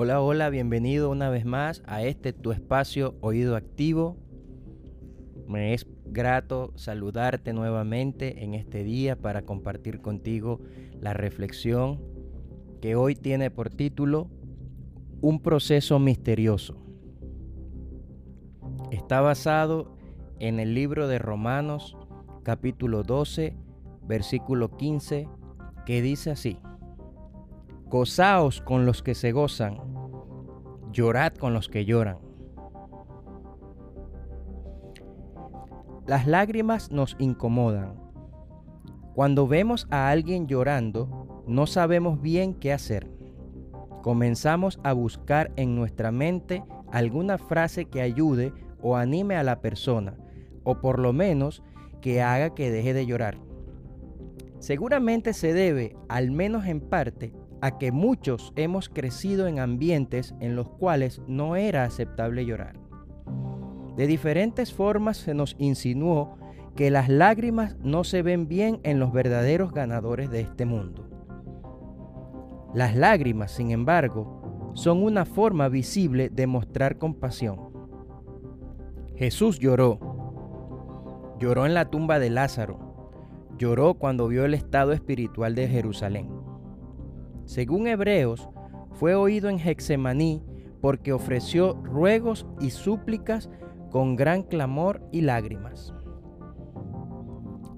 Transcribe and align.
Hola, 0.00 0.20
hola, 0.20 0.48
bienvenido 0.48 1.10
una 1.10 1.28
vez 1.28 1.44
más 1.44 1.82
a 1.84 2.04
este 2.04 2.32
tu 2.32 2.52
espacio 2.52 3.16
Oído 3.20 3.56
Activo. 3.56 4.16
Me 5.48 5.74
es 5.74 5.88
grato 6.06 6.72
saludarte 6.76 7.52
nuevamente 7.52 8.44
en 8.44 8.54
este 8.54 8.84
día 8.84 9.16
para 9.16 9.42
compartir 9.42 10.00
contigo 10.00 10.60
la 11.00 11.14
reflexión 11.14 12.00
que 12.80 12.94
hoy 12.94 13.16
tiene 13.16 13.50
por 13.50 13.70
título 13.70 14.30
Un 15.20 15.42
proceso 15.42 15.98
misterioso. 15.98 16.76
Está 18.92 19.20
basado 19.20 19.96
en 20.38 20.60
el 20.60 20.74
libro 20.74 21.08
de 21.08 21.18
Romanos 21.18 21.96
capítulo 22.44 23.02
12, 23.02 23.56
versículo 24.06 24.76
15, 24.76 25.28
que 25.84 26.02
dice 26.02 26.30
así. 26.30 26.56
Gozaos 27.90 28.60
con 28.60 28.84
los 28.84 29.02
que 29.02 29.14
se 29.14 29.32
gozan, 29.32 29.78
llorad 30.92 31.32
con 31.32 31.54
los 31.54 31.70
que 31.70 31.86
lloran. 31.86 32.18
Las 36.06 36.26
lágrimas 36.26 36.90
nos 36.90 37.16
incomodan. 37.18 37.94
Cuando 39.14 39.48
vemos 39.48 39.86
a 39.90 40.10
alguien 40.10 40.46
llorando, 40.46 41.42
no 41.46 41.66
sabemos 41.66 42.20
bien 42.20 42.52
qué 42.52 42.74
hacer. 42.74 43.10
Comenzamos 44.02 44.78
a 44.84 44.92
buscar 44.92 45.50
en 45.56 45.74
nuestra 45.74 46.12
mente 46.12 46.62
alguna 46.92 47.38
frase 47.38 47.86
que 47.86 48.02
ayude 48.02 48.52
o 48.82 48.96
anime 48.96 49.34
a 49.34 49.42
la 49.42 49.62
persona, 49.62 50.14
o 50.62 50.82
por 50.82 50.98
lo 50.98 51.14
menos 51.14 51.62
que 52.02 52.20
haga 52.20 52.54
que 52.54 52.70
deje 52.70 52.92
de 52.92 53.06
llorar. 53.06 53.38
Seguramente 54.58 55.32
se 55.32 55.54
debe, 55.54 55.96
al 56.10 56.30
menos 56.30 56.66
en 56.66 56.80
parte, 56.80 57.32
a 57.60 57.78
que 57.78 57.92
muchos 57.92 58.52
hemos 58.56 58.88
crecido 58.88 59.46
en 59.46 59.58
ambientes 59.58 60.34
en 60.40 60.56
los 60.56 60.68
cuales 60.68 61.20
no 61.26 61.56
era 61.56 61.84
aceptable 61.84 62.44
llorar. 62.44 62.78
De 63.96 64.06
diferentes 64.06 64.72
formas 64.72 65.16
se 65.16 65.34
nos 65.34 65.56
insinuó 65.58 66.36
que 66.76 66.90
las 66.90 67.08
lágrimas 67.08 67.76
no 67.82 68.04
se 68.04 68.22
ven 68.22 68.46
bien 68.46 68.78
en 68.84 69.00
los 69.00 69.12
verdaderos 69.12 69.72
ganadores 69.72 70.30
de 70.30 70.40
este 70.42 70.64
mundo. 70.64 71.08
Las 72.72 72.94
lágrimas, 72.94 73.50
sin 73.50 73.72
embargo, 73.72 74.72
son 74.74 75.02
una 75.02 75.24
forma 75.24 75.68
visible 75.68 76.28
de 76.28 76.46
mostrar 76.46 76.98
compasión. 76.98 77.72
Jesús 79.16 79.58
lloró. 79.58 79.98
Lloró 81.40 81.66
en 81.66 81.74
la 81.74 81.90
tumba 81.90 82.20
de 82.20 82.30
Lázaro. 82.30 82.78
Lloró 83.58 83.94
cuando 83.94 84.28
vio 84.28 84.44
el 84.44 84.54
estado 84.54 84.92
espiritual 84.92 85.56
de 85.56 85.66
Jerusalén. 85.66 86.37
Según 87.48 87.86
Hebreos, 87.86 88.46
fue 88.92 89.14
oído 89.14 89.48
en 89.48 89.58
Hexemaní 89.58 90.42
porque 90.82 91.14
ofreció 91.14 91.80
ruegos 91.82 92.46
y 92.60 92.68
súplicas 92.68 93.48
con 93.90 94.16
gran 94.16 94.42
clamor 94.42 95.00
y 95.12 95.22
lágrimas. 95.22 95.94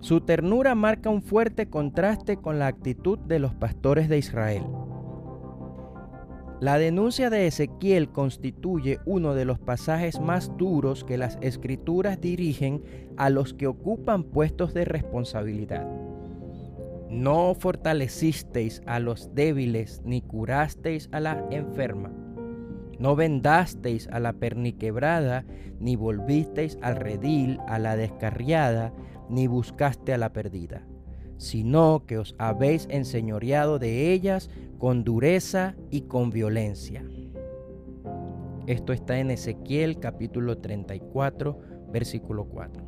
Su 0.00 0.22
ternura 0.22 0.74
marca 0.74 1.08
un 1.08 1.22
fuerte 1.22 1.68
contraste 1.68 2.36
con 2.36 2.58
la 2.58 2.66
actitud 2.66 3.20
de 3.20 3.38
los 3.38 3.54
pastores 3.54 4.08
de 4.08 4.18
Israel. 4.18 4.64
La 6.60 6.76
denuncia 6.76 7.30
de 7.30 7.46
Ezequiel 7.46 8.10
constituye 8.10 8.98
uno 9.06 9.34
de 9.34 9.44
los 9.44 9.60
pasajes 9.60 10.18
más 10.18 10.50
duros 10.56 11.04
que 11.04 11.16
las 11.16 11.38
escrituras 11.42 12.20
dirigen 12.20 12.82
a 13.16 13.30
los 13.30 13.54
que 13.54 13.68
ocupan 13.68 14.24
puestos 14.24 14.74
de 14.74 14.84
responsabilidad. 14.84 16.09
No 17.10 17.56
fortalecisteis 17.56 18.82
a 18.86 19.00
los 19.00 19.34
débiles, 19.34 20.00
ni 20.04 20.22
curasteis 20.22 21.08
a 21.10 21.18
la 21.18 21.44
enferma. 21.50 22.12
No 23.00 23.16
vendasteis 23.16 24.06
a 24.12 24.20
la 24.20 24.34
perniquebrada, 24.34 25.44
ni 25.80 25.96
volvisteis 25.96 26.78
al 26.82 26.96
redil, 26.96 27.58
a 27.66 27.80
la 27.80 27.96
descarriada, 27.96 28.92
ni 29.28 29.48
buscaste 29.48 30.12
a 30.14 30.18
la 30.18 30.32
perdida, 30.32 30.86
sino 31.36 32.04
que 32.06 32.18
os 32.18 32.36
habéis 32.38 32.86
enseñoreado 32.90 33.80
de 33.80 34.12
ellas 34.12 34.48
con 34.78 35.02
dureza 35.02 35.74
y 35.90 36.02
con 36.02 36.30
violencia. 36.30 37.04
Esto 38.68 38.92
está 38.92 39.18
en 39.18 39.32
Ezequiel 39.32 39.98
capítulo 39.98 40.58
34, 40.58 41.58
versículo 41.92 42.44
4. 42.44 42.84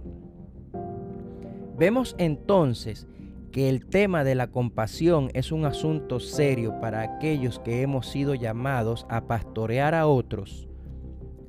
Vemos 1.77 2.15
entonces 2.19 3.09
que 3.53 3.69
el 3.69 3.87
tema 3.87 4.25
de 4.25 4.35
la 4.35 4.49
compasión 4.49 5.29
es 5.35 5.53
un 5.53 5.67
asunto 5.67 6.19
serio 6.21 6.81
para 6.81 7.03
aquellos 7.03 7.59
que 7.59 7.83
hemos 7.83 8.09
sido 8.09 8.35
llamados 8.35 9.07
a 9.11 9.27
pastorear 9.27 9.95
a 9.95 10.07
otros. 10.07 10.69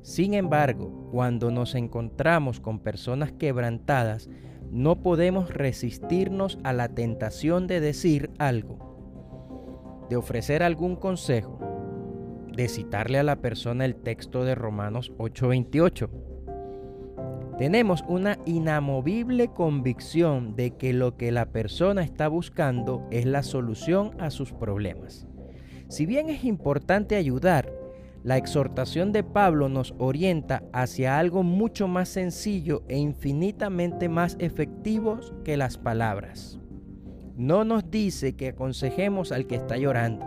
Sin 0.02 0.34
embargo, 0.34 1.08
cuando 1.10 1.50
nos 1.50 1.74
encontramos 1.74 2.60
con 2.60 2.78
personas 2.78 3.32
quebrantadas, 3.32 4.28
no 4.70 5.02
podemos 5.02 5.52
resistirnos 5.52 6.58
a 6.62 6.74
la 6.74 6.88
tentación 6.88 7.66
de 7.66 7.80
decir 7.80 8.30
algo, 8.38 10.06
de 10.10 10.16
ofrecer 10.16 10.62
algún 10.62 10.96
consejo, 10.96 11.58
de 12.54 12.68
citarle 12.68 13.18
a 13.18 13.22
la 13.22 13.36
persona 13.36 13.86
el 13.86 13.96
texto 13.96 14.44
de 14.44 14.54
Romanos 14.54 15.10
8:28 15.16 16.23
tenemos 17.58 18.04
una 18.08 18.38
inamovible 18.46 19.48
convicción 19.48 20.56
de 20.56 20.72
que 20.72 20.92
lo 20.92 21.16
que 21.16 21.30
la 21.30 21.46
persona 21.46 22.02
está 22.02 22.26
buscando 22.26 23.06
es 23.10 23.26
la 23.26 23.42
solución 23.42 24.10
a 24.18 24.30
sus 24.30 24.52
problemas. 24.52 25.28
Si 25.88 26.04
bien 26.04 26.30
es 26.30 26.44
importante 26.44 27.14
ayudar, 27.14 27.72
la 28.24 28.38
exhortación 28.38 29.12
de 29.12 29.22
Pablo 29.22 29.68
nos 29.68 29.94
orienta 29.98 30.64
hacia 30.72 31.18
algo 31.18 31.42
mucho 31.42 31.86
más 31.86 32.08
sencillo 32.08 32.82
e 32.88 32.96
infinitamente 32.96 34.08
más 34.08 34.36
efectivo 34.40 35.20
que 35.44 35.56
las 35.56 35.78
palabras. 35.78 36.58
No 37.36 37.64
nos 37.64 37.90
dice 37.90 38.34
que 38.34 38.48
aconsejemos 38.48 39.30
al 39.30 39.46
que 39.46 39.56
está 39.56 39.76
llorando, 39.76 40.26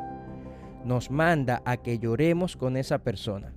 nos 0.85 1.11
manda 1.11 1.61
a 1.65 1.77
que 1.77 1.99
lloremos 1.99 2.55
con 2.55 2.77
esa 2.77 2.99
persona, 2.99 3.53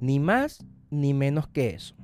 ni 0.00 0.20
más 0.20 0.64
ni 0.90 1.14
menos 1.14 1.48
que 1.48 1.70
eso. 1.70 1.96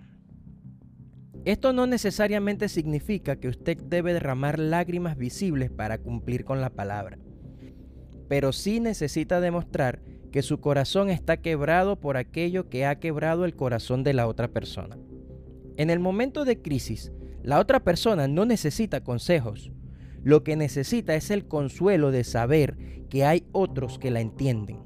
Esto 1.49 1.73
no 1.73 1.87
necesariamente 1.87 2.69
significa 2.69 3.37
que 3.37 3.49
usted 3.49 3.79
debe 3.79 4.13
derramar 4.13 4.59
lágrimas 4.59 5.17
visibles 5.17 5.71
para 5.71 5.97
cumplir 5.97 6.45
con 6.45 6.61
la 6.61 6.69
palabra, 6.69 7.17
pero 8.29 8.53
sí 8.53 8.81
necesita 8.81 9.41
demostrar 9.41 10.03
que 10.31 10.43
su 10.43 10.61
corazón 10.61 11.09
está 11.09 11.39
quebrado 11.39 11.99
por 11.99 12.19
aquello 12.19 12.69
que 12.69 12.85
ha 12.85 13.01
quebrado 13.01 13.47
el 13.47 13.57
corazón 13.57 14.05
de 14.05 14.13
la 14.13 14.27
otra 14.27 14.49
persona. 14.49 14.99
En 15.79 15.89
el 15.89 16.01
momento 16.01 16.45
de 16.45 16.61
crisis, 16.61 17.13
la 17.43 17.61
otra 17.61 17.83
persona 17.83 18.29
no 18.29 18.45
necesita 18.45 19.03
consejos. 19.03 19.73
Lo 20.23 20.45
que 20.45 20.55
necesita 20.55 21.15
es 21.15 21.31
el 21.31 21.49
consuelo 21.49 22.11
de 22.11 22.25
saber 22.25 22.77
que 23.09 23.25
hay 23.25 23.47
otros 23.53 23.99
que 23.99 24.11
la 24.11 24.21
entienden, 24.21 24.81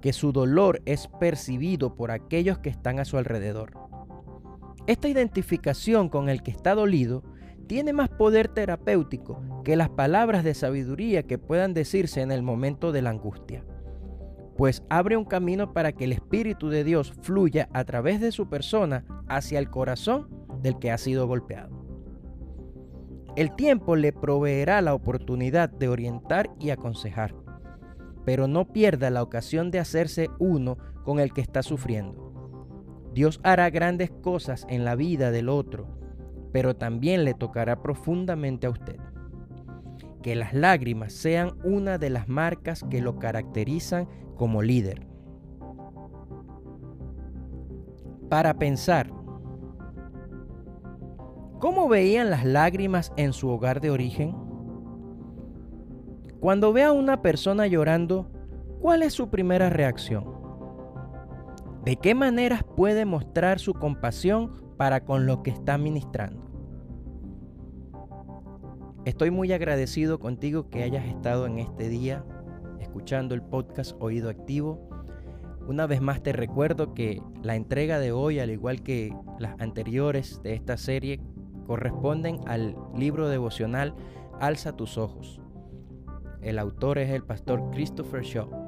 que 0.00 0.12
su 0.12 0.30
dolor 0.30 0.80
es 0.84 1.08
percibido 1.18 1.96
por 1.96 2.12
aquellos 2.12 2.60
que 2.60 2.70
están 2.70 3.00
a 3.00 3.04
su 3.04 3.18
alrededor. 3.18 3.88
Esta 4.88 5.06
identificación 5.06 6.08
con 6.08 6.30
el 6.30 6.42
que 6.42 6.50
está 6.50 6.74
dolido 6.74 7.22
tiene 7.66 7.92
más 7.92 8.08
poder 8.08 8.48
terapéutico 8.48 9.42
que 9.62 9.76
las 9.76 9.90
palabras 9.90 10.44
de 10.44 10.54
sabiduría 10.54 11.24
que 11.24 11.36
puedan 11.36 11.74
decirse 11.74 12.22
en 12.22 12.32
el 12.32 12.42
momento 12.42 12.90
de 12.90 13.02
la 13.02 13.10
angustia, 13.10 13.66
pues 14.56 14.82
abre 14.88 15.18
un 15.18 15.26
camino 15.26 15.74
para 15.74 15.92
que 15.92 16.04
el 16.04 16.12
Espíritu 16.12 16.70
de 16.70 16.84
Dios 16.84 17.12
fluya 17.20 17.68
a 17.74 17.84
través 17.84 18.18
de 18.22 18.32
su 18.32 18.48
persona 18.48 19.04
hacia 19.28 19.58
el 19.58 19.68
corazón 19.68 20.26
del 20.62 20.78
que 20.78 20.90
ha 20.90 20.96
sido 20.96 21.26
golpeado. 21.26 21.84
El 23.36 23.54
tiempo 23.54 23.94
le 23.94 24.14
proveerá 24.14 24.80
la 24.80 24.94
oportunidad 24.94 25.68
de 25.68 25.88
orientar 25.90 26.48
y 26.58 26.70
aconsejar, 26.70 27.34
pero 28.24 28.48
no 28.48 28.72
pierda 28.72 29.10
la 29.10 29.22
ocasión 29.22 29.70
de 29.70 29.80
hacerse 29.80 30.30
uno 30.38 30.78
con 31.04 31.20
el 31.20 31.34
que 31.34 31.42
está 31.42 31.62
sufriendo 31.62 32.27
Dios 33.12 33.40
hará 33.42 33.70
grandes 33.70 34.10
cosas 34.10 34.66
en 34.68 34.84
la 34.84 34.94
vida 34.94 35.30
del 35.30 35.48
otro, 35.48 35.86
pero 36.52 36.76
también 36.76 37.24
le 37.24 37.34
tocará 37.34 37.82
profundamente 37.82 38.66
a 38.66 38.70
usted. 38.70 38.96
Que 40.22 40.34
las 40.36 40.52
lágrimas 40.52 41.12
sean 41.12 41.56
una 41.64 41.98
de 41.98 42.10
las 42.10 42.28
marcas 42.28 42.84
que 42.90 43.00
lo 43.00 43.18
caracterizan 43.18 44.08
como 44.36 44.62
líder. 44.62 45.06
Para 48.28 48.58
pensar, 48.58 49.10
¿cómo 51.58 51.88
veían 51.88 52.30
las 52.30 52.44
lágrimas 52.44 53.12
en 53.16 53.32
su 53.32 53.48
hogar 53.48 53.80
de 53.80 53.90
origen? 53.90 54.34
Cuando 56.40 56.72
ve 56.72 56.84
a 56.84 56.92
una 56.92 57.20
persona 57.20 57.66
llorando, 57.66 58.30
¿cuál 58.80 59.02
es 59.02 59.12
su 59.12 59.28
primera 59.28 59.70
reacción? 59.70 60.37
¿De 61.84 61.96
qué 61.96 62.14
maneras 62.14 62.64
puede 62.64 63.04
mostrar 63.04 63.58
su 63.60 63.72
compasión 63.74 64.52
para 64.76 65.04
con 65.04 65.26
lo 65.26 65.42
que 65.42 65.50
está 65.50 65.78
ministrando? 65.78 66.46
Estoy 69.04 69.30
muy 69.30 69.52
agradecido 69.52 70.18
contigo 70.18 70.68
que 70.68 70.82
hayas 70.82 71.06
estado 71.06 71.46
en 71.46 71.58
este 71.58 71.88
día 71.88 72.24
escuchando 72.80 73.34
el 73.34 73.42
podcast 73.42 73.96
Oído 74.00 74.28
Activo. 74.28 74.88
Una 75.66 75.86
vez 75.86 76.00
más 76.00 76.22
te 76.22 76.32
recuerdo 76.32 76.94
que 76.94 77.22
la 77.42 77.54
entrega 77.54 78.00
de 78.00 78.12
hoy, 78.12 78.38
al 78.38 78.50
igual 78.50 78.82
que 78.82 79.14
las 79.38 79.58
anteriores 79.60 80.42
de 80.42 80.54
esta 80.54 80.76
serie, 80.76 81.20
corresponden 81.66 82.40
al 82.46 82.76
libro 82.94 83.28
devocional 83.28 83.94
Alza 84.40 84.76
tus 84.76 84.98
ojos. 84.98 85.40
El 86.42 86.58
autor 86.58 86.98
es 86.98 87.10
el 87.10 87.22
pastor 87.22 87.70
Christopher 87.70 88.22
Shaw. 88.22 88.67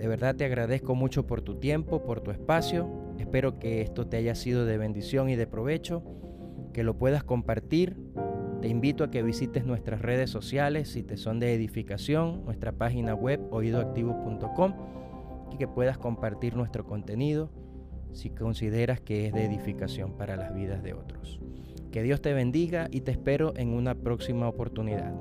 De 0.00 0.08
verdad 0.08 0.34
te 0.34 0.46
agradezco 0.46 0.94
mucho 0.94 1.26
por 1.26 1.42
tu 1.42 1.56
tiempo, 1.56 2.02
por 2.02 2.22
tu 2.22 2.30
espacio. 2.30 2.88
Espero 3.18 3.58
que 3.58 3.82
esto 3.82 4.06
te 4.06 4.16
haya 4.16 4.34
sido 4.34 4.64
de 4.64 4.78
bendición 4.78 5.28
y 5.28 5.36
de 5.36 5.46
provecho, 5.46 6.02
que 6.72 6.84
lo 6.84 6.96
puedas 6.96 7.22
compartir. 7.22 7.98
Te 8.62 8.68
invito 8.68 9.04
a 9.04 9.10
que 9.10 9.22
visites 9.22 9.66
nuestras 9.66 10.00
redes 10.00 10.30
sociales 10.30 10.88
si 10.88 11.02
te 11.02 11.18
son 11.18 11.38
de 11.38 11.52
edificación, 11.52 12.46
nuestra 12.46 12.72
página 12.72 13.14
web 13.14 13.42
oídoactivo.com 13.50 14.72
y 15.52 15.58
que 15.58 15.68
puedas 15.68 15.98
compartir 15.98 16.56
nuestro 16.56 16.86
contenido 16.86 17.50
si 18.12 18.30
consideras 18.30 19.02
que 19.02 19.26
es 19.26 19.34
de 19.34 19.44
edificación 19.44 20.16
para 20.16 20.34
las 20.36 20.54
vidas 20.54 20.82
de 20.82 20.94
otros. 20.94 21.40
Que 21.92 22.02
Dios 22.02 22.22
te 22.22 22.32
bendiga 22.32 22.88
y 22.90 23.02
te 23.02 23.10
espero 23.10 23.52
en 23.54 23.74
una 23.74 23.94
próxima 23.94 24.48
oportunidad. 24.48 25.12